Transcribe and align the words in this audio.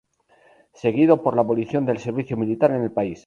Seguido 0.73 1.21
por 1.21 1.35
la 1.35 1.41
abolición 1.43 1.85
del 1.85 1.99
servicio 1.99 2.35
militar 2.35 2.71
en 2.71 2.81
el 2.81 2.91
país. 2.91 3.19